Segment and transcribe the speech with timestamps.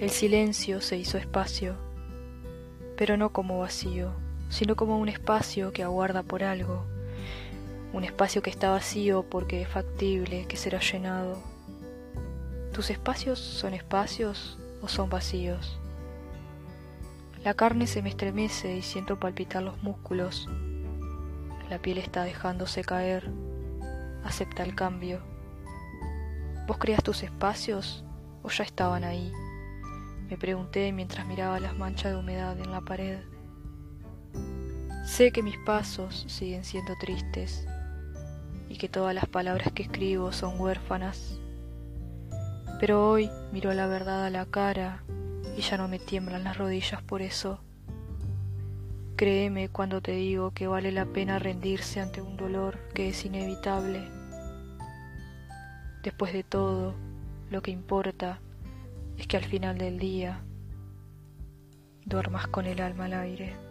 [0.00, 1.74] El silencio se hizo espacio,
[2.96, 4.12] pero no como vacío,
[4.48, 6.86] sino como un espacio que aguarda por algo,
[7.92, 11.36] un espacio que está vacío porque es factible que será llenado.
[12.72, 15.78] ¿Tus espacios son espacios o son vacíos?
[17.44, 20.48] La carne se me estremece y siento palpitar los músculos.
[21.68, 23.30] La piel está dejándose caer.
[24.24, 25.20] Acepta el cambio.
[26.66, 28.02] ¿Vos creas tus espacios
[28.42, 29.30] o ya estaban ahí?
[30.30, 33.18] Me pregunté mientras miraba las manchas de humedad en la pared.
[35.04, 37.66] Sé que mis pasos siguen siendo tristes
[38.68, 41.40] y que todas las palabras que escribo son huérfanas.
[42.78, 45.02] Pero hoy miro la verdad a la cara
[45.56, 47.58] y ya no me tiemblan las rodillas por eso.
[49.16, 54.08] Créeme cuando te digo que vale la pena rendirse ante un dolor que es inevitable.
[56.04, 56.94] Después de todo,
[57.50, 58.38] lo que importa
[59.16, 60.42] es que al final del día
[62.04, 63.69] duermas con el alma al aire.